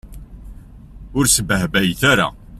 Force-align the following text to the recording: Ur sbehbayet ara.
Ur 1.17 1.25
sbehbayet 1.27 2.01
ara. 2.11 2.27